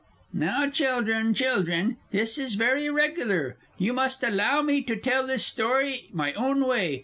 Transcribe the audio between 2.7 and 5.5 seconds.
irregular. You must allow me to tell this